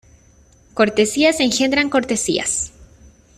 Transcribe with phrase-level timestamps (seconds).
[0.73, 2.71] Cortesías engendran cortesías.